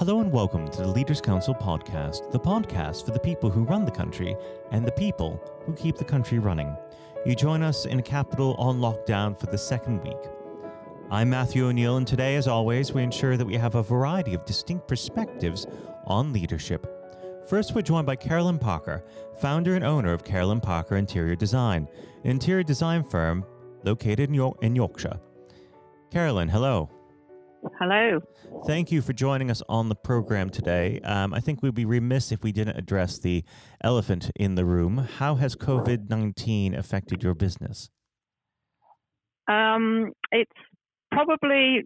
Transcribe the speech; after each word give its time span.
Hello 0.00 0.20
and 0.20 0.32
welcome 0.32 0.66
to 0.66 0.80
the 0.80 0.88
Leaders 0.88 1.20
Council 1.20 1.54
podcast, 1.54 2.32
the 2.32 2.40
podcast 2.40 3.04
for 3.04 3.10
the 3.10 3.20
people 3.20 3.50
who 3.50 3.64
run 3.64 3.84
the 3.84 3.90
country 3.90 4.34
and 4.70 4.82
the 4.82 4.92
people 4.92 5.38
who 5.66 5.74
keep 5.74 5.98
the 5.98 6.04
country 6.06 6.38
running. 6.38 6.74
You 7.26 7.34
join 7.34 7.62
us 7.62 7.84
in 7.84 7.98
a 7.98 8.02
capital 8.02 8.54
on 8.54 8.80
lockdown 8.80 9.38
for 9.38 9.44
the 9.44 9.58
second 9.58 10.02
week. 10.02 10.16
I'm 11.10 11.28
Matthew 11.28 11.66
O'Neill, 11.66 11.98
and 11.98 12.06
today, 12.06 12.36
as 12.36 12.48
always, 12.48 12.94
we 12.94 13.02
ensure 13.02 13.36
that 13.36 13.44
we 13.44 13.56
have 13.56 13.74
a 13.74 13.82
variety 13.82 14.32
of 14.32 14.46
distinct 14.46 14.88
perspectives 14.88 15.66
on 16.06 16.32
leadership. 16.32 16.86
First, 17.46 17.74
we're 17.74 17.82
joined 17.82 18.06
by 18.06 18.16
Carolyn 18.16 18.58
Parker, 18.58 19.04
founder 19.38 19.74
and 19.74 19.84
owner 19.84 20.14
of 20.14 20.24
Carolyn 20.24 20.62
Parker 20.62 20.96
Interior 20.96 21.36
Design, 21.36 21.86
an 22.24 22.30
interior 22.30 22.62
design 22.62 23.04
firm 23.04 23.44
located 23.84 24.30
in, 24.30 24.32
York- 24.32 24.56
in 24.62 24.74
Yorkshire. 24.74 25.20
Carolyn, 26.10 26.48
hello. 26.48 26.88
Hello. 27.78 28.20
Thank 28.66 28.90
you 28.90 29.02
for 29.02 29.12
joining 29.12 29.50
us 29.50 29.62
on 29.68 29.88
the 29.88 29.94
program 29.94 30.50
today. 30.50 31.00
Um, 31.00 31.34
I 31.34 31.40
think 31.40 31.62
we'd 31.62 31.74
be 31.74 31.84
remiss 31.84 32.32
if 32.32 32.42
we 32.42 32.52
didn't 32.52 32.76
address 32.76 33.18
the 33.18 33.44
elephant 33.82 34.30
in 34.36 34.54
the 34.54 34.64
room. 34.64 34.98
How 35.18 35.34
has 35.36 35.56
COVID 35.56 36.08
19 36.08 36.74
affected 36.74 37.22
your 37.22 37.34
business? 37.34 37.90
Um, 39.48 40.12
it's 40.30 40.50
probably 41.10 41.82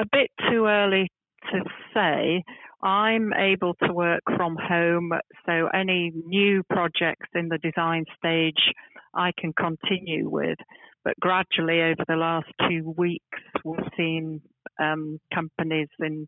a 0.00 0.04
bit 0.10 0.30
too 0.50 0.66
early 0.66 1.08
to 1.52 1.60
say. 1.94 2.42
I'm 2.82 3.32
able 3.32 3.74
to 3.84 3.92
work 3.92 4.22
from 4.36 4.56
home, 4.56 5.12
so 5.46 5.68
any 5.72 6.12
new 6.26 6.62
projects 6.68 7.28
in 7.34 7.48
the 7.48 7.58
design 7.58 8.04
stage 8.16 8.72
I 9.14 9.30
can 9.38 9.52
continue 9.52 10.28
with. 10.28 10.58
But 11.04 11.14
gradually, 11.20 11.80
over 11.80 12.04
the 12.08 12.16
last 12.16 12.46
two 12.68 12.94
weeks, 12.96 13.38
we've 13.64 13.78
seen 13.96 14.40
um, 14.82 15.18
companies 15.32 15.88
in, 16.00 16.26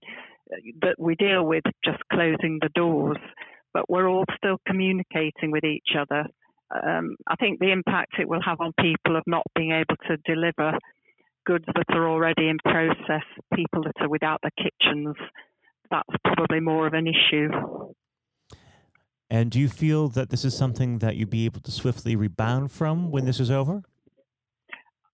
that 0.82 0.96
we 0.98 1.14
deal 1.16 1.44
with 1.44 1.64
just 1.84 2.02
closing 2.12 2.58
the 2.60 2.70
doors, 2.74 3.18
but 3.72 3.88
we're 3.88 4.08
all 4.08 4.24
still 4.36 4.58
communicating 4.66 5.50
with 5.50 5.64
each 5.64 5.90
other. 5.98 6.24
Um, 6.70 7.16
I 7.26 7.36
think 7.36 7.60
the 7.60 7.72
impact 7.72 8.14
it 8.18 8.28
will 8.28 8.42
have 8.42 8.60
on 8.60 8.72
people 8.80 9.16
of 9.16 9.22
not 9.26 9.44
being 9.54 9.72
able 9.72 9.96
to 10.08 10.16
deliver 10.24 10.78
goods 11.46 11.64
that 11.66 11.96
are 11.96 12.08
already 12.08 12.48
in 12.48 12.58
process, 12.64 13.24
people 13.54 13.82
that 13.82 13.92
are 14.00 14.08
without 14.08 14.40
their 14.42 14.50
kitchens, 14.56 15.14
that's 15.90 16.16
probably 16.24 16.60
more 16.60 16.86
of 16.86 16.94
an 16.94 17.06
issue. 17.06 17.48
And 19.30 19.50
do 19.50 19.60
you 19.60 19.68
feel 19.68 20.08
that 20.08 20.30
this 20.30 20.44
is 20.44 20.56
something 20.56 20.98
that 20.98 21.16
you'd 21.16 21.30
be 21.30 21.44
able 21.44 21.60
to 21.60 21.70
swiftly 21.70 22.16
rebound 22.16 22.70
from 22.70 23.10
when 23.10 23.24
this 23.24 23.40
is 23.40 23.50
over? 23.50 23.82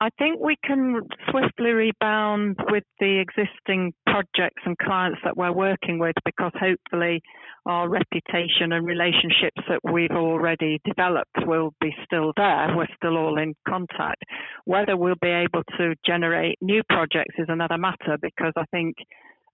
I 0.02 0.08
think 0.18 0.40
we 0.40 0.56
can 0.64 1.02
swiftly 1.30 1.72
rebound 1.72 2.56
with 2.70 2.84
the 3.00 3.20
existing 3.20 3.92
projects 4.06 4.62
and 4.64 4.78
clients 4.78 5.18
that 5.24 5.36
we're 5.36 5.52
working 5.52 5.98
with 5.98 6.14
because 6.24 6.52
hopefully 6.58 7.20
our 7.66 7.86
reputation 7.86 8.72
and 8.72 8.86
relationships 8.86 9.60
that 9.68 9.80
we've 9.92 10.10
already 10.10 10.80
developed 10.86 11.36
will 11.46 11.74
be 11.82 11.94
still 12.04 12.32
there. 12.38 12.74
We're 12.74 12.88
still 12.96 13.18
all 13.18 13.38
in 13.38 13.54
contact. 13.68 14.22
Whether 14.64 14.96
we'll 14.96 15.20
be 15.20 15.28
able 15.28 15.64
to 15.76 15.94
generate 16.06 16.56
new 16.62 16.82
projects 16.88 17.34
is 17.36 17.46
another 17.50 17.76
matter 17.76 18.16
because 18.22 18.54
I 18.56 18.64
think 18.70 18.96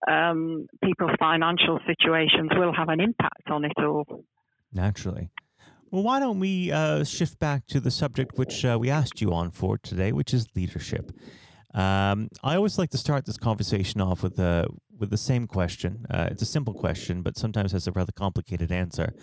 um, 0.08 0.68
people's 0.84 1.16
financial 1.18 1.80
situations 1.88 2.50
will 2.54 2.72
have 2.72 2.88
an 2.88 3.00
impact 3.00 3.50
on 3.50 3.64
it 3.64 3.72
all. 3.78 4.04
Naturally. 4.72 5.30
Well, 5.96 6.04
why 6.04 6.20
don't 6.20 6.40
we 6.40 6.70
uh, 6.70 7.04
shift 7.04 7.38
back 7.38 7.66
to 7.68 7.80
the 7.80 7.90
subject 7.90 8.36
which 8.36 8.66
uh, 8.66 8.76
we 8.78 8.90
asked 8.90 9.22
you 9.22 9.32
on 9.32 9.50
for 9.50 9.78
today, 9.78 10.12
which 10.12 10.34
is 10.34 10.46
leadership. 10.54 11.10
Um, 11.72 12.28
I 12.44 12.54
always 12.54 12.76
like 12.76 12.90
to 12.90 12.98
start 12.98 13.24
this 13.24 13.38
conversation 13.38 14.02
off 14.02 14.22
with 14.22 14.36
the 14.36 14.66
with 14.98 15.08
the 15.08 15.16
same 15.16 15.46
question. 15.46 16.04
Uh, 16.10 16.28
it's 16.30 16.42
a 16.42 16.44
simple 16.44 16.74
question, 16.74 17.22
but 17.22 17.38
sometimes 17.38 17.72
has 17.72 17.86
a 17.86 17.92
rather 17.92 18.12
complicated 18.12 18.70
answer. 18.70 19.14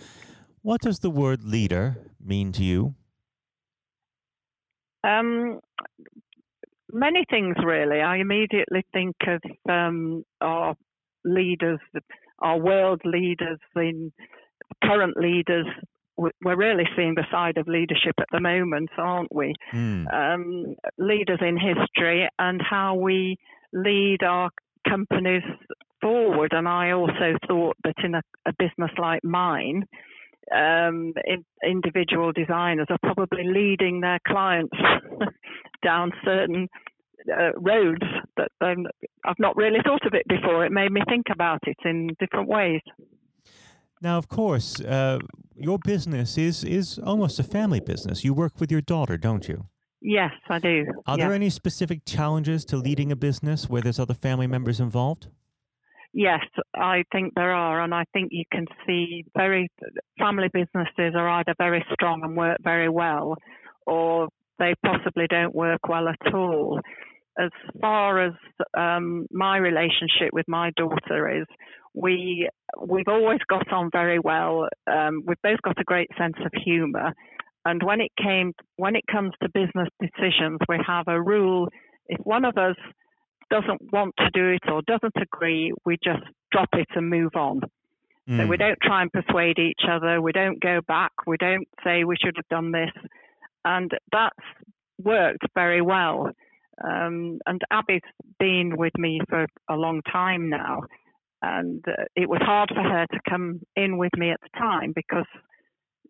What 0.63 0.81
does 0.81 0.97
the 0.97 1.11
word 1.11 1.43
leader 1.43 2.09
mean 2.19 2.51
to 2.53 2.63
you? 2.63 2.95
Um, 5.03 5.59
many 6.91 7.23
things, 7.29 7.55
really. 7.63 8.01
I 8.01 8.17
immediately 8.17 8.83
think 8.91 9.15
of 9.27 9.41
um, 9.69 10.23
our 10.41 10.73
leaders, 11.23 11.81
our 12.39 12.57
world 12.57 13.01
leaders, 13.05 13.59
in 13.75 14.11
current 14.83 15.17
leaders 15.17 15.67
we're 16.17 16.55
really 16.55 16.85
seeing 16.95 17.15
the 17.15 17.25
side 17.31 17.57
of 17.57 17.67
leadership 17.67 18.13
at 18.19 18.27
the 18.31 18.39
moment, 18.39 18.89
aren't 18.97 19.33
we? 19.33 19.53
Mm. 19.73 20.13
Um, 20.13 20.75
leaders 20.97 21.39
in 21.41 21.57
history 21.57 22.27
and 22.39 22.61
how 22.61 22.95
we 22.95 23.37
lead 23.73 24.23
our 24.23 24.49
companies 24.87 25.43
forward. 26.01 26.53
And 26.53 26.67
I 26.67 26.91
also 26.91 27.37
thought 27.47 27.77
that 27.83 27.95
in 28.03 28.15
a, 28.15 28.21
a 28.45 28.53
business 28.59 28.91
like 28.97 29.23
mine, 29.23 29.85
um, 30.53 31.13
in, 31.25 31.43
individual 31.65 32.31
designers 32.31 32.87
are 32.89 33.13
probably 33.13 33.43
leading 33.45 34.01
their 34.01 34.19
clients 34.27 34.75
down 35.83 36.11
certain 36.23 36.67
uh, 37.31 37.51
roads 37.55 38.03
that 38.37 38.51
um, 38.61 38.85
I've 39.25 39.39
not 39.39 39.55
really 39.55 39.79
thought 39.83 40.05
of 40.05 40.13
it 40.13 40.27
before. 40.27 40.65
It 40.65 40.71
made 40.71 40.91
me 40.91 41.01
think 41.07 41.27
about 41.31 41.59
it 41.65 41.77
in 41.85 42.09
different 42.19 42.49
ways. 42.49 42.81
Now, 44.03 44.17
of 44.17 44.27
course, 44.27 44.81
uh, 44.81 45.19
your 45.55 45.79
business 45.79 46.37
is 46.37 46.65
is 46.65 46.99
almost 46.99 47.39
a 47.39 47.43
family 47.43 47.79
business. 47.79 48.25
You 48.25 48.33
work 48.33 48.59
with 48.59 48.69
your 48.69 48.81
daughter, 48.81 49.17
don't 49.17 49.47
you? 49.47 49.67
Yes, 50.01 50.33
I 50.49 50.59
do. 50.59 50.85
Are 51.07 51.17
there 51.17 51.31
any 51.31 51.49
specific 51.49 52.03
challenges 52.05 52.65
to 52.65 52.75
leading 52.75 53.13
a 53.13 53.15
business 53.15 53.69
where 53.69 53.81
there's 53.81 53.99
other 53.99 54.13
family 54.13 54.47
members 54.47 54.81
involved? 54.81 55.29
Yes, 56.11 56.45
I 56.75 57.05
think 57.13 57.33
there 57.35 57.53
are, 57.53 57.81
and 57.81 57.95
I 57.95 58.03
think 58.11 58.27
you 58.31 58.43
can 58.51 58.65
see 58.85 59.23
very 59.37 59.69
family 60.19 60.49
businesses 60.51 61.15
are 61.15 61.29
either 61.39 61.55
very 61.57 61.83
strong 61.93 62.23
and 62.23 62.35
work 62.35 62.57
very 62.61 62.89
well, 62.89 63.37
or 63.87 64.27
they 64.59 64.73
possibly 64.85 65.27
don't 65.29 65.55
work 65.55 65.87
well 65.87 66.09
at 66.09 66.33
all. 66.33 66.81
As 67.39 67.49
far 67.81 68.23
as 68.23 68.33
um, 68.77 69.25
my 69.31 69.57
relationship 69.57 70.31
with 70.31 70.45
my 70.47 70.71
daughter 70.77 71.41
is, 71.41 71.47
we 71.93 72.49
we've 72.79 73.07
always 73.07 73.39
got 73.49 73.71
on 73.71 73.89
very 73.91 74.19
well. 74.19 74.67
Um, 74.91 75.23
we've 75.25 75.41
both 75.43 75.61
got 75.63 75.79
a 75.79 75.83
great 75.83 76.09
sense 76.17 76.35
of 76.43 76.51
humour, 76.63 77.13
and 77.65 77.81
when 77.83 78.01
it 78.01 78.11
came 78.21 78.53
when 78.75 78.95
it 78.95 79.03
comes 79.11 79.31
to 79.41 79.49
business 79.49 79.89
decisions, 80.01 80.59
we 80.67 80.77
have 80.85 81.07
a 81.07 81.21
rule: 81.21 81.69
if 82.07 82.19
one 82.23 82.45
of 82.45 82.57
us 82.57 82.75
doesn't 83.49 83.91
want 83.91 84.13
to 84.17 84.29
do 84.33 84.49
it 84.49 84.71
or 84.71 84.81
doesn't 84.87 85.15
agree, 85.21 85.73
we 85.85 85.97
just 86.03 86.23
drop 86.51 86.69
it 86.73 86.87
and 86.95 87.09
move 87.09 87.35
on. 87.35 87.61
Mm. 88.29 88.37
So 88.37 88.47
we 88.47 88.55
hmm. 88.55 88.61
don't 88.61 88.79
try 88.81 89.01
and 89.01 89.11
persuade 89.11 89.59
each 89.59 89.81
other. 89.89 90.21
We 90.21 90.31
don't 90.31 90.59
go 90.61 90.79
back. 90.87 91.11
We 91.27 91.37
don't 91.37 91.67
say 91.83 92.03
we 92.03 92.15
should 92.23 92.35
have 92.37 92.47
done 92.47 92.71
this, 92.71 92.91
and 93.65 93.91
that's 94.11 94.35
worked 94.97 95.45
very 95.55 95.81
well. 95.81 96.31
Um, 96.83 97.39
and 97.45 97.61
Abby's 97.71 98.01
been 98.39 98.77
with 98.77 98.93
me 98.97 99.19
for 99.29 99.45
a 99.69 99.75
long 99.75 100.01
time 100.11 100.49
now 100.49 100.81
and 101.43 101.83
uh, 101.87 102.05
it 102.15 102.29
was 102.29 102.41
hard 102.41 102.69
for 102.69 102.81
her 102.81 103.05
to 103.11 103.19
come 103.29 103.59
in 103.75 103.97
with 103.97 104.13
me 104.17 104.31
at 104.31 104.39
the 104.41 104.57
time 104.57 104.93
because 104.95 105.27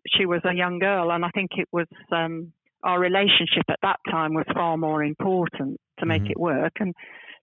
she 0.06 0.26
was 0.26 0.40
a 0.44 0.54
young 0.54 0.78
girl, 0.78 1.10
and 1.10 1.24
I 1.24 1.30
think 1.30 1.50
it 1.56 1.68
was 1.72 1.86
um, 2.12 2.52
our 2.84 3.00
relationship 3.00 3.64
at 3.68 3.80
that 3.82 3.98
time 4.10 4.32
was 4.34 4.46
far 4.54 4.76
more 4.76 5.02
important 5.02 5.80
to 5.98 6.06
make 6.06 6.22
mm-hmm. 6.22 6.32
it 6.32 6.40
work. 6.40 6.72
And 6.78 6.94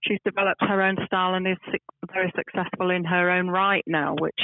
she's 0.03 0.19
developed 0.23 0.61
her 0.61 0.81
own 0.81 0.95
style 1.05 1.33
and 1.33 1.47
is 1.47 1.57
very 2.13 2.31
successful 2.35 2.91
in 2.91 3.03
her 3.03 3.29
own 3.29 3.49
right 3.49 3.83
now, 3.87 4.15
which 4.19 4.39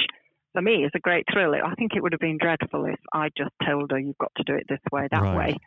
for 0.53 0.61
me 0.61 0.83
is 0.83 0.91
a 0.95 0.99
great 0.99 1.25
thrill. 1.31 1.53
I 1.53 1.75
think 1.75 1.91
it 1.95 2.03
would 2.03 2.13
have 2.13 2.19
been 2.19 2.39
dreadful 2.41 2.85
if 2.85 2.99
I 3.13 3.29
just 3.37 3.51
told 3.65 3.91
her 3.91 3.99
you've 3.99 4.17
got 4.17 4.31
to 4.37 4.43
do 4.43 4.55
it 4.55 4.65
this 4.67 4.79
way, 4.91 5.07
that 5.11 5.21
right. 5.21 5.37
way. 5.37 5.57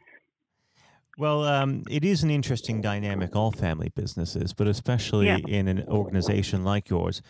Well, 1.21 1.45
um, 1.45 1.83
it 1.91 2.03
is 2.03 2.23
an 2.23 2.31
interesting 2.31 2.81
dynamic, 2.81 3.37
all 3.37 3.53
family 3.53 3.91
businesses, 3.95 4.55
but 4.55 4.67
especially 4.67 5.27
yeah. 5.27 5.37
in 5.47 5.69
an 5.69 5.85
organization 5.87 6.65
like 6.65 6.89
yours. 6.89 7.21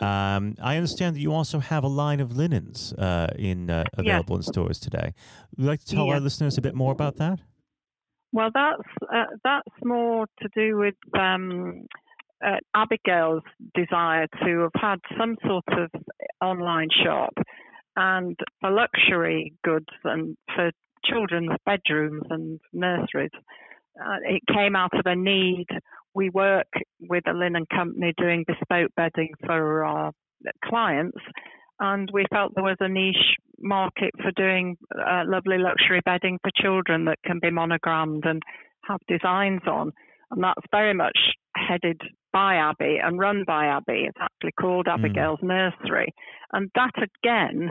Um, 0.00 0.54
I 0.62 0.76
understand 0.76 1.14
that 1.14 1.20
you 1.20 1.30
also 1.34 1.58
have 1.58 1.84
a 1.84 1.88
line 1.88 2.20
of 2.20 2.34
linens 2.34 2.94
uh, 2.94 3.26
in 3.38 3.68
uh, 3.68 3.84
available 3.98 4.36
in 4.36 4.42
stores 4.42 4.80
today. 4.80 5.12
Would 5.50 5.62
you 5.62 5.66
like 5.66 5.80
to 5.80 5.94
tell 5.94 6.08
our 6.08 6.20
listeners 6.20 6.56
a 6.56 6.62
bit 6.62 6.74
more 6.74 6.90
about 6.90 7.16
that? 7.16 7.40
Well, 8.32 8.48
that's 8.54 9.12
uh, 9.14 9.36
that's 9.44 9.76
more 9.84 10.26
to 10.40 10.48
do 10.56 10.78
with 10.78 10.94
um, 11.12 11.86
uh, 12.42 12.56
Abigail's 12.74 13.42
desire 13.74 14.26
to 14.42 14.60
have 14.60 14.82
had 14.82 15.00
some 15.18 15.36
sort 15.46 15.68
of 15.68 15.90
online 16.40 16.88
shop, 17.04 17.34
and 17.94 18.40
for 18.62 18.70
luxury 18.70 19.52
goods 19.62 19.92
and 20.02 20.34
for 20.56 20.70
children's 21.04 21.50
bedrooms 21.64 22.22
and 22.30 22.60
nurseries. 22.72 23.30
Uh, 24.00 24.16
it 24.24 24.42
came 24.52 24.74
out 24.74 24.92
of 24.98 25.06
a 25.06 25.14
need 25.14 25.66
we 26.14 26.30
work 26.30 26.68
with 27.00 27.24
a 27.28 27.32
linen 27.32 27.66
company 27.74 28.14
doing 28.16 28.44
bespoke 28.46 28.90
bedding 28.96 29.30
for 29.44 29.84
our 29.84 30.12
clients, 30.64 31.18
and 31.80 32.08
we 32.12 32.24
felt 32.32 32.52
there 32.54 32.64
was 32.64 32.76
a 32.80 32.88
niche 32.88 33.36
market 33.58 34.10
for 34.22 34.30
doing 34.36 34.76
uh, 34.94 35.22
lovely 35.26 35.58
luxury 35.58 36.00
bedding 36.04 36.38
for 36.42 36.50
children 36.54 37.04
that 37.06 37.18
can 37.24 37.40
be 37.40 37.50
monogrammed 37.50 38.24
and 38.24 38.42
have 38.88 39.00
designs 39.08 39.62
on. 39.66 39.90
And 40.30 40.42
that's 40.42 40.66
very 40.70 40.94
much 40.94 41.18
headed 41.56 42.00
by 42.32 42.56
Abby 42.56 42.98
and 43.02 43.18
run 43.18 43.44
by 43.46 43.66
Abby. 43.66 44.06
It's 44.08 44.18
actually 44.20 44.52
called 44.60 44.86
Abigail's 44.88 45.40
mm. 45.40 45.48
Nursery. 45.48 46.12
And 46.52 46.70
that 46.74 46.92
again 46.96 47.70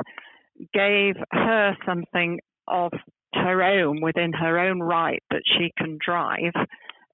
gave 0.73 1.15
her 1.31 1.75
something 1.85 2.39
of 2.67 2.91
her 3.35 3.63
own 3.63 4.01
within 4.01 4.33
her 4.33 4.59
own 4.59 4.81
right 4.81 5.23
that 5.31 5.41
she 5.45 5.71
can 5.77 5.97
drive 6.03 6.53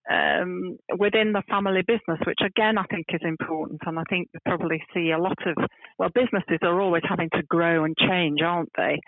um, 0.09 0.77
within 0.97 1.33
the 1.33 1.43
family 1.49 1.83
business, 1.85 2.19
which 2.25 2.39
again 2.43 2.77
I 2.77 2.83
think 2.83 3.05
is 3.13 3.21
important. 3.23 3.81
And 3.85 3.99
I 3.99 4.03
think 4.09 4.29
you 4.33 4.39
probably 4.45 4.81
see 4.93 5.11
a 5.11 5.19
lot 5.19 5.37
of, 5.45 5.55
well, 5.97 6.09
businesses 6.13 6.59
are 6.63 6.81
always 6.81 7.03
having 7.07 7.29
to 7.35 7.43
grow 7.43 7.83
and 7.83 7.95
change, 7.97 8.41
aren't 8.41 8.71
they? 8.75 8.99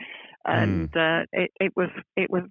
And 0.45 0.91
mm. 0.91 1.21
uh, 1.21 1.25
it, 1.31 1.51
it, 1.59 1.71
was 1.75 1.89
it 2.15 2.29
was 2.29 2.43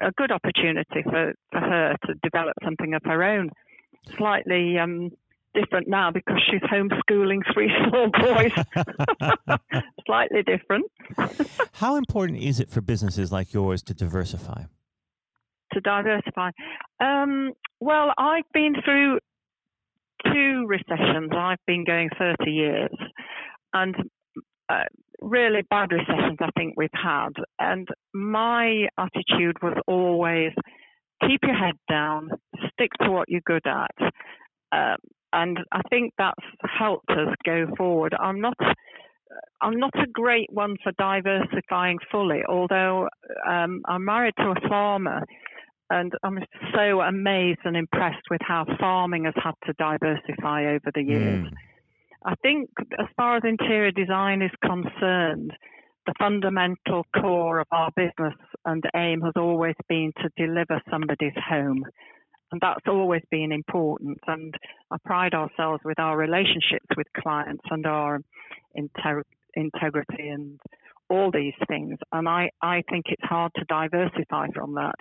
a 0.00 0.10
good 0.16 0.32
opportunity 0.32 1.02
for, 1.02 1.34
for 1.50 1.60
her 1.60 1.96
to 2.06 2.14
develop 2.22 2.54
something 2.64 2.94
of 2.94 3.02
her 3.04 3.22
own. 3.22 3.50
Slightly 4.16 4.78
um, 4.78 5.10
different 5.54 5.88
now 5.88 6.10
because 6.10 6.40
she's 6.50 6.60
homeschooling 6.62 7.40
three 7.52 7.70
small 7.88 8.10
boys. 8.10 8.52
Slightly 10.06 10.42
different. 10.42 10.86
How 11.72 11.96
important 11.96 12.38
is 12.38 12.60
it 12.60 12.70
for 12.70 12.80
businesses 12.80 13.32
like 13.32 13.52
yours 13.52 13.82
to 13.84 13.94
diversify? 13.94 14.64
To 15.72 15.80
diversify. 15.80 16.50
Um, 17.00 17.52
well, 17.80 18.12
I've 18.18 18.44
been 18.52 18.74
through 18.84 19.18
two 20.32 20.66
recessions. 20.66 21.30
I've 21.36 21.58
been 21.66 21.84
going 21.84 22.10
30 22.18 22.50
years. 22.50 22.96
And 23.72 23.94
uh, 24.68 24.84
really 25.20 25.62
bad 25.70 25.90
recessions 25.92 26.38
I 26.40 26.50
think 26.56 26.74
we've 26.76 26.88
had. 26.92 27.30
And 27.58 27.88
my 28.12 28.86
attitude 28.98 29.56
was 29.62 29.76
always 29.86 30.52
keep 31.26 31.40
your 31.42 31.56
head 31.56 31.74
down, 31.88 32.30
stick 32.72 32.90
to 33.00 33.10
what 33.10 33.28
you're 33.28 33.40
good 33.44 33.66
at. 33.66 34.12
Um, 34.72 34.96
and 35.34 35.58
I 35.72 35.80
think 35.90 36.14
that's 36.16 36.46
helped 36.78 37.10
us 37.10 37.34
go 37.44 37.66
forward. 37.76 38.14
I'm 38.18 38.40
not. 38.40 38.56
I'm 39.60 39.78
not 39.80 39.94
a 39.96 40.06
great 40.06 40.48
one 40.52 40.76
for 40.82 40.92
diversifying 40.92 41.98
fully, 42.12 42.42
although 42.48 43.08
um, 43.48 43.82
I'm 43.86 44.04
married 44.04 44.34
to 44.38 44.50
a 44.50 44.68
farmer, 44.68 45.24
and 45.90 46.12
I'm 46.22 46.38
so 46.72 47.00
amazed 47.00 47.60
and 47.64 47.76
impressed 47.76 48.22
with 48.30 48.40
how 48.42 48.64
farming 48.78 49.24
has 49.24 49.34
had 49.42 49.54
to 49.66 49.72
diversify 49.72 50.66
over 50.66 50.90
the 50.94 51.02
years. 51.02 51.46
Mm. 51.46 51.52
I 52.24 52.34
think, 52.42 52.70
as 52.98 53.06
far 53.16 53.36
as 53.36 53.42
interior 53.44 53.90
design 53.90 54.40
is 54.40 54.52
concerned, 54.62 55.52
the 56.06 56.14
fundamental 56.18 57.04
core 57.20 57.58
of 57.58 57.66
our 57.72 57.90
business 57.96 58.34
and 58.64 58.84
aim 58.94 59.20
has 59.22 59.32
always 59.36 59.74
been 59.88 60.12
to 60.22 60.30
deliver 60.36 60.80
somebody's 60.90 61.36
home. 61.48 61.84
And 62.54 62.60
that's 62.60 62.86
always 62.86 63.22
been 63.32 63.50
important. 63.50 64.20
And 64.28 64.54
I 64.88 64.96
pride 65.04 65.34
ourselves 65.34 65.80
with 65.84 65.98
our 65.98 66.16
relationships 66.16 66.86
with 66.96 67.08
clients 67.20 67.64
and 67.68 67.84
our 67.84 68.20
integrity 69.56 70.28
and 70.28 70.60
all 71.10 71.32
these 71.32 71.54
things. 71.66 71.98
And 72.12 72.28
I, 72.28 72.50
I 72.62 72.84
think 72.88 73.06
it's 73.08 73.24
hard 73.24 73.50
to 73.56 73.64
diversify 73.64 74.46
from 74.54 74.74
that. 74.74 74.94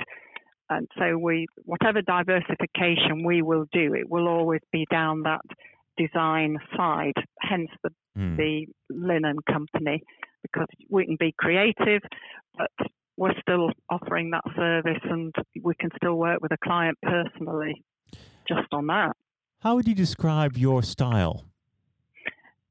And 0.71 0.87
so 0.97 1.15
we, 1.15 1.45
whatever 1.57 2.01
diversification 2.01 3.23
we 3.23 3.43
will 3.43 3.65
do, 3.71 3.93
it 3.93 4.09
will 4.09 4.27
always 4.27 4.61
be 4.71 4.87
down 4.89 5.21
that 5.21 5.41
design 5.95 6.57
side, 6.75 7.13
hence 7.39 7.69
the, 7.83 7.91
mm. 8.17 8.35
the 8.35 8.65
linen 8.89 9.37
company, 9.47 10.01
because 10.41 10.69
we 10.89 11.05
can 11.05 11.17
be 11.19 11.35
creative, 11.37 12.01
but 12.57 12.71
we're 13.17 13.39
still 13.41 13.69
offering 13.89 14.31
that 14.31 14.43
service 14.55 15.01
and 15.03 15.33
we 15.61 15.73
can 15.75 15.89
still 15.97 16.15
work 16.15 16.39
with 16.41 16.51
a 16.51 16.57
client 16.63 16.97
personally 17.03 17.83
just 18.47 18.67
on 18.71 18.87
that. 18.87 19.15
How 19.59 19.75
would 19.75 19.87
you 19.87 19.95
describe 19.95 20.57
your 20.57 20.83
style? 20.83 21.45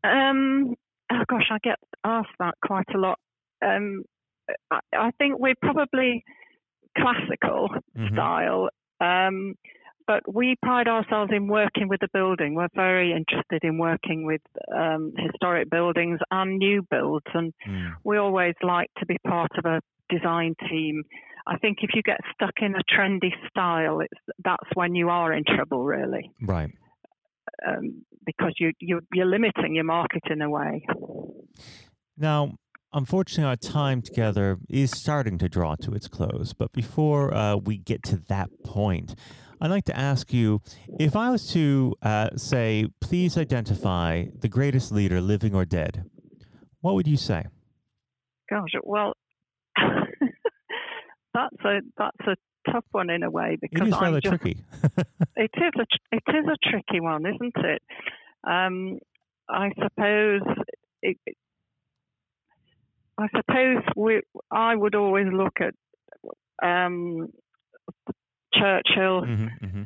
Um, 0.05 0.75
oh 1.11 1.23
gosh, 1.29 1.49
I 1.51 1.59
get 1.63 1.79
asked 2.05 2.37
that 2.39 2.55
quite 2.65 2.89
a 2.95 2.99
lot. 2.99 3.19
Um, 3.65 4.03
I, 4.71 4.81
I, 4.93 5.11
think 5.13 5.39
we're 5.39 5.55
probably 5.63 6.25
classical 6.99 7.69
mm-hmm. 7.97 8.15
style. 8.15 8.69
Um, 9.01 9.55
but 10.07 10.23
we 10.33 10.57
pride 10.63 10.89
ourselves 10.89 11.31
in 11.35 11.47
working 11.47 11.89
with 11.89 12.01
the 12.01 12.09
building. 12.13 12.55
We're 12.55 12.69
very 12.75 13.13
interested 13.13 13.63
in 13.63 13.79
working 13.79 14.25
with 14.27 14.41
um, 14.75 15.13
historic 15.17 15.71
buildings 15.71 16.19
and 16.31 16.59
new 16.59 16.83
builds, 16.91 17.27
and 17.35 17.53
mm. 17.67 17.93
we 18.05 18.17
always 18.19 18.55
like 18.63 18.91
to 18.99 19.07
be 19.07 19.17
part 19.27 19.51
of 19.57 19.65
a 19.65 19.81
design 20.13 20.55
team. 20.69 21.03
I 21.47 21.57
think 21.59 21.79
if 21.83 21.91
you 21.95 22.03
get 22.03 22.19
stuck 22.35 22.55
in 22.61 22.75
a 22.75 22.83
trendy 22.95 23.33
style, 23.49 24.01
it's 24.01 24.21
that's 24.45 24.69
when 24.75 24.95
you 24.95 25.09
are 25.09 25.33
in 25.33 25.45
trouble, 25.45 25.85
really. 25.85 26.31
Right. 26.41 26.71
Um, 27.67 28.05
because 28.25 28.55
you, 28.59 28.73
you 28.81 29.01
you're 29.13 29.27
limiting 29.27 29.75
your 29.75 29.85
market 29.85 30.23
in 30.31 30.43
a 30.43 30.49
way. 30.49 30.87
Now, 32.17 32.55
unfortunately, 32.93 33.49
our 33.49 33.57
time 33.57 34.03
together 34.03 34.59
is 34.69 34.91
starting 34.93 35.39
to 35.39 35.49
draw 35.49 35.75
to 35.77 35.93
its 35.93 36.09
close. 36.09 36.53
But 36.53 36.73
before 36.73 37.35
uh, 37.35 37.57
we 37.57 37.79
get 37.79 38.03
to 38.05 38.17
that 38.29 38.51
point, 38.65 39.17
I'd 39.61 39.71
like 39.71 39.85
to 39.87 39.97
ask 39.97 40.33
you 40.33 40.61
if 40.99 41.17
I 41.17 41.31
was 41.31 41.51
to 41.53 41.95
uh, 42.03 42.31
say, 42.37 42.87
please 43.01 43.39
identify 43.39 44.27
the 44.41 44.49
greatest 44.49 44.93
leader, 44.93 45.21
living 45.21 45.55
or 45.55 45.65
dead, 45.65 46.05
what 46.81 46.95
would 46.95 47.07
you 47.07 47.17
say? 47.17 47.45
Gosh, 48.51 48.71
well, 48.83 49.15
that's 51.35 51.65
a 51.65 51.81
that's 51.97 52.27
a 52.27 52.71
tough 52.71 52.85
one 52.93 53.11
in 53.11 53.23
a 53.23 53.31
way 53.31 53.59
because 53.61 53.89
it 53.89 53.95
is 53.95 54.01
rather 54.01 54.21
just, 54.21 54.41
tricky. 54.41 54.59
it 55.37 55.51
is 55.57 55.73
a 55.79 55.87
it 56.13 56.23
is 56.29 56.45
a 56.47 56.71
tricky 56.71 57.01
one, 57.01 57.27
isn't 57.27 57.57
it? 57.57 57.83
Um, 58.45 58.99
I 59.49 59.71
suppose 59.81 60.43
it, 61.03 61.17
I 63.19 63.29
suppose 63.37 63.83
we, 63.97 64.21
I 64.51 64.75
would 64.75 64.95
always 64.95 65.27
look 65.33 65.59
at 65.61 65.75
um, 66.67 67.29
Churchill, 68.55 69.23
mm-hmm, 69.23 69.47
mm-hmm. 69.65 69.83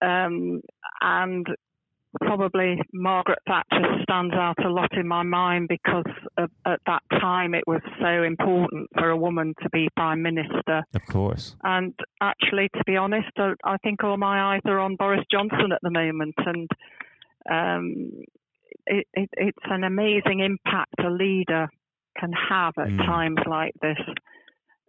Um, 0.00 0.60
and 1.00 1.46
probably 2.20 2.80
Margaret 2.92 3.38
Thatcher 3.46 4.02
stands 4.02 4.34
out 4.34 4.64
a 4.64 4.68
lot 4.68 4.90
in 4.96 5.06
my 5.06 5.22
mind 5.22 5.68
because 5.68 6.04
of, 6.36 6.50
at 6.66 6.80
that 6.86 7.02
time 7.20 7.54
it 7.54 7.64
was 7.66 7.80
so 8.00 8.22
important 8.22 8.88
for 8.94 9.10
a 9.10 9.16
woman 9.16 9.54
to 9.62 9.68
be 9.70 9.88
prime 9.96 10.22
minister. 10.22 10.82
Of 10.94 11.06
course. 11.06 11.56
And 11.62 11.94
actually, 12.20 12.68
to 12.76 12.82
be 12.86 12.96
honest, 12.96 13.28
I 13.38 13.76
think 13.78 14.02
all 14.04 14.16
my 14.16 14.54
eyes 14.54 14.62
are 14.64 14.78
on 14.78 14.96
Boris 14.96 15.24
Johnson 15.30 15.72
at 15.72 15.80
the 15.82 15.90
moment, 15.90 16.34
and 16.38 16.68
um, 17.50 18.10
it, 18.86 19.06
it, 19.14 19.28
it's 19.32 19.58
an 19.64 19.84
amazing 19.84 20.40
impact 20.40 20.94
a 21.04 21.10
leader 21.10 21.68
can 22.18 22.32
have 22.32 22.74
at 22.78 22.88
mm. 22.88 23.06
times 23.06 23.38
like 23.46 23.74
this. 23.80 23.98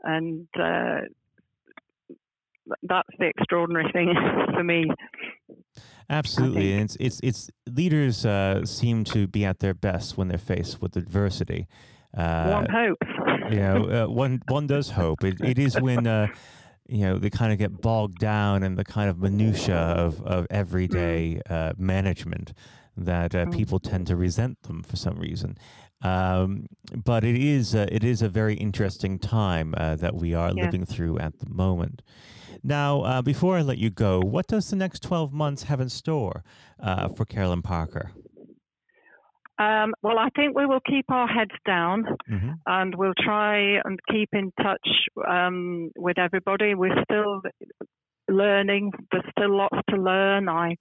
And 0.04 0.48
uh, 0.58 1.02
that's 2.84 3.10
the 3.20 3.28
extraordinary 3.28 3.92
thing 3.92 4.14
for 4.54 4.64
me. 4.64 4.86
Absolutely, 6.10 6.74
and 6.74 6.84
it's 6.84 6.98
it's 7.00 7.20
it's 7.22 7.50
leaders 7.68 8.26
uh, 8.26 8.66
seem 8.66 9.04
to 9.06 9.28
be 9.28 9.46
at 9.46 9.60
their 9.60 9.74
best 9.74 10.18
when 10.18 10.28
they're 10.28 10.38
faced 10.38 10.82
with 10.82 10.96
adversity. 10.96 11.68
Uh, 12.18 12.50
one 12.50 12.68
hopes. 12.70 13.08
you 13.52 13.60
know, 13.60 14.06
uh, 14.06 14.12
one 14.12 14.42
one 14.48 14.66
does 14.66 14.92
hope. 14.92 15.24
It 15.24 15.40
it 15.42 15.60
is 15.60 15.80
when 15.80 16.08
uh, 16.08 16.28
you 16.88 17.02
know 17.02 17.20
they 17.20 17.30
kind 17.30 17.54
of 17.54 17.60
get 17.60 17.82
bogged 17.82 18.18
down 18.18 18.64
in 18.64 18.76
the 18.76 18.84
kind 18.84 19.10
of 19.10 19.20
minutia 19.20 19.76
of 19.76 20.22
of 20.24 20.48
everyday 20.50 21.42
mm. 21.48 21.52
uh, 21.52 21.74
management 21.78 22.54
that 22.98 23.36
uh, 23.36 23.46
mm. 23.46 23.56
people 23.56 23.80
tend 23.80 24.08
to 24.08 24.16
resent 24.16 24.64
them 24.64 24.84
for 24.84 24.96
some 24.96 25.20
reason. 25.20 25.58
Um, 26.02 26.68
but 26.96 27.24
it 27.24 27.36
is 27.36 27.76
uh, 27.76 27.88
it 27.92 28.04
is 28.04 28.22
a 28.22 28.30
very 28.30 28.56
interesting 28.56 29.20
time 29.20 29.74
uh, 29.78 29.96
that 29.98 30.16
we 30.16 30.34
are 30.34 30.52
yeah. 30.54 30.64
living 30.64 30.86
through 30.86 31.20
at 31.20 31.40
the 31.40 31.50
moment. 31.50 32.02
Now, 32.64 33.02
uh, 33.02 33.22
before 33.22 33.58
I 33.58 33.62
let 33.62 33.78
you 33.78 33.90
go, 33.90 34.20
what 34.20 34.48
does 34.48 34.70
the 34.70 34.76
next 34.76 35.04
12 35.04 35.34
months 35.34 35.64
have 35.64 35.80
in 35.80 35.90
store 35.90 36.44
uh, 36.80 37.08
for 37.10 37.26
Carolyn 37.26 37.62
Parker? 37.62 38.12
Um, 39.60 39.94
well, 40.02 40.18
I 40.18 40.30
think 40.38 40.56
we 40.56 40.66
will 40.66 40.80
keep 40.80 41.06
our 41.10 41.28
heads 41.28 41.52
down 41.66 42.06
mm-hmm. 42.32 42.52
and 42.66 42.96
we'll 42.96 43.14
try 43.20 43.78
and 43.84 44.00
keep 44.10 44.30
in 44.32 44.54
touch 44.62 44.88
um, 45.30 45.92
with 45.98 46.18
everybody. 46.18 46.76
We're 46.76 47.04
still 47.04 47.42
learning, 48.30 48.92
there's 49.12 49.26
still 49.38 49.56
lots 49.58 49.78
to 49.90 49.98
learn. 49.98 50.48
I'm 50.48 50.78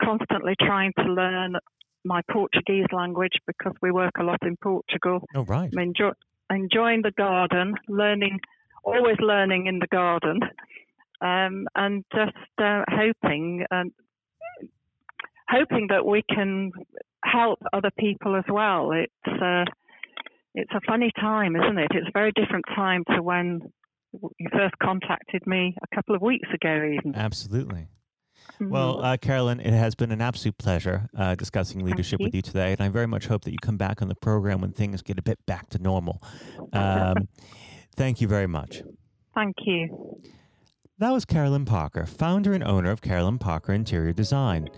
constantly 0.00 0.54
trying 0.60 0.92
to 0.98 1.04
learn 1.04 1.56
my 2.04 2.20
Portuguese 2.30 2.86
language 2.92 3.32
because 3.48 3.72
we 3.82 3.90
work 3.90 4.12
a 4.20 4.22
lot 4.22 4.38
in 4.42 4.56
Portugal. 4.62 5.20
Oh, 5.34 5.44
right. 5.44 5.70
I'm 5.72 5.78
enjoy, 5.82 6.10
enjoying 6.50 7.02
the 7.02 7.12
garden, 7.12 7.74
learning, 7.88 8.38
always 8.84 9.16
learning 9.18 9.66
in 9.66 9.80
the 9.80 9.88
garden 9.88 10.38
um, 11.24 11.66
and 11.74 12.04
just 12.14 12.36
uh, 12.58 12.84
hoping 12.88 13.64
um, 13.70 13.92
hoping 15.48 15.86
that 15.88 16.04
we 16.04 16.22
can 16.22 16.70
help 17.24 17.58
other 17.72 17.90
people 17.98 18.36
as 18.36 18.44
well. 18.48 18.92
It's 18.92 19.42
uh, 19.42 19.64
it's 20.54 20.72
a 20.72 20.80
funny 20.86 21.10
time, 21.18 21.56
isn't 21.56 21.78
it? 21.78 21.88
It's 21.92 22.08
a 22.08 22.12
very 22.12 22.32
different 22.36 22.64
time 22.74 23.04
to 23.14 23.22
when 23.22 23.60
you 24.38 24.48
first 24.52 24.74
contacted 24.82 25.46
me 25.46 25.74
a 25.82 25.94
couple 25.94 26.14
of 26.14 26.22
weeks 26.22 26.48
ago, 26.54 26.92
even. 26.98 27.14
Absolutely. 27.16 27.88
Well, 28.60 29.02
uh, 29.02 29.16
Carolyn, 29.16 29.58
it 29.58 29.72
has 29.72 29.94
been 29.94 30.12
an 30.12 30.20
absolute 30.20 30.58
pleasure 30.58 31.08
uh, 31.16 31.34
discussing 31.34 31.84
leadership 31.84 32.20
you. 32.20 32.26
with 32.26 32.34
you 32.34 32.42
today, 32.42 32.72
and 32.72 32.80
I 32.80 32.88
very 32.88 33.06
much 33.06 33.26
hope 33.26 33.42
that 33.44 33.50
you 33.50 33.58
come 33.60 33.76
back 33.76 34.00
on 34.00 34.08
the 34.08 34.14
program 34.14 34.60
when 34.60 34.70
things 34.70 35.02
get 35.02 35.18
a 35.18 35.22
bit 35.22 35.44
back 35.46 35.70
to 35.70 35.78
normal. 35.78 36.22
Um, 36.72 37.28
thank 37.94 38.20
you 38.20 38.26
very 38.26 38.48
much. 38.48 38.82
Thank 39.34 39.54
you. 39.64 40.20
That 40.98 41.10
was 41.10 41.24
Carolyn 41.24 41.64
Parker, 41.64 42.06
founder 42.06 42.52
and 42.52 42.62
owner 42.62 42.92
of 42.92 43.02
Carolyn 43.02 43.38
Parker 43.38 43.72
Interior 43.72 44.12
Design. 44.12 44.68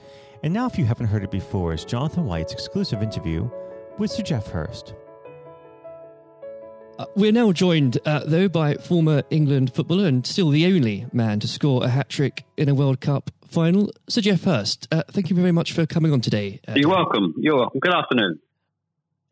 And 0.42 0.54
now, 0.54 0.64
if 0.64 0.78
you 0.78 0.87
haven't 0.87 1.08
heard 1.08 1.23
it 1.23 1.30
before, 1.30 1.75
is 1.75 1.85
Jonathan 1.85 2.25
White's 2.25 2.54
exclusive 2.54 3.02
interview 3.02 3.50
with 3.99 4.11
Sir 4.11 4.23
Geoff 4.23 4.46
Hurst. 4.46 4.94
Uh, 6.99 7.04
we're 7.16 7.32
now 7.32 7.52
joined, 7.52 7.99
uh, 8.06 8.20
though, 8.25 8.49
by 8.49 8.76
former 8.76 9.25
England 9.28 9.75
footballer 9.75 10.06
and 10.06 10.26
still 10.26 10.49
the 10.49 10.64
only 10.64 11.04
man 11.12 11.38
to 11.40 11.46
score 11.46 11.85
a 11.85 11.88
hat 11.88 12.08
trick 12.08 12.44
in 12.56 12.70
a 12.70 12.75
World 12.75 13.02
Cup 13.02 13.30
final, 13.46 13.92
Sir 14.08 14.23
Geoff 14.23 14.44
Hurst. 14.44 14.88
Uh, 14.90 15.02
thank 15.11 15.28
you 15.28 15.37
very 15.37 15.52
much 15.52 15.75
for 15.75 15.85
coming 15.85 16.14
on 16.14 16.23
today. 16.23 16.61
Uh, 16.66 16.73
You're 16.76 16.88
welcome. 16.88 17.35
You're 17.37 17.56
welcome. 17.56 17.80
Good 17.80 17.94
afternoon. 17.94 18.38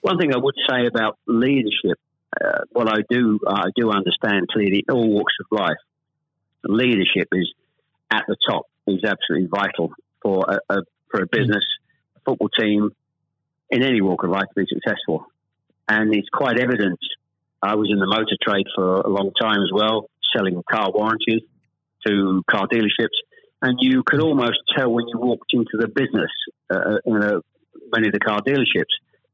One 0.00 0.18
thing 0.18 0.32
I 0.32 0.38
would 0.38 0.54
say 0.68 0.86
about 0.86 1.18
leadership, 1.26 1.98
uh, 2.40 2.60
what 2.70 2.88
I 2.88 3.02
do 3.10 3.40
I 3.46 3.70
do 3.74 3.90
understand 3.90 4.48
clearly 4.52 4.84
all 4.90 5.08
walks 5.08 5.34
of 5.40 5.58
life, 5.58 5.78
leadership 6.64 7.28
is 7.32 7.52
at 8.10 8.24
the 8.28 8.36
top 8.48 8.66
is 8.86 9.04
absolutely 9.04 9.48
vital 9.48 9.92
for 10.22 10.44
a, 10.48 10.74
a 10.74 10.82
for 11.10 11.22
a 11.22 11.26
business 11.26 11.64
football 12.24 12.48
team 12.48 12.90
in 13.70 13.82
any 13.82 14.00
walk 14.00 14.24
of 14.24 14.30
life 14.30 14.46
to 14.54 14.64
be 14.64 14.66
successful. 14.68 15.26
And 15.88 16.14
it's 16.14 16.28
quite 16.28 16.58
evident. 16.58 16.98
I 17.62 17.74
was 17.74 17.88
in 17.90 17.98
the 17.98 18.06
motor 18.06 18.36
trade 18.42 18.66
for 18.74 19.00
a 19.00 19.08
long 19.08 19.32
time 19.40 19.62
as 19.62 19.70
well, 19.72 20.08
selling 20.34 20.62
car 20.70 20.90
warranties 20.94 21.42
to 22.06 22.42
car 22.50 22.68
dealerships. 22.68 23.16
And 23.60 23.76
you 23.80 24.02
could 24.06 24.20
almost 24.20 24.58
tell 24.76 24.92
when 24.92 25.06
you 25.08 25.18
walked 25.18 25.52
into 25.52 25.72
the 25.72 25.88
business 25.88 26.30
uh, 26.70 26.98
in 27.04 27.16
a, 27.16 27.40
many 27.90 28.08
of 28.08 28.12
the 28.12 28.20
car 28.20 28.40
dealerships, 28.40 28.94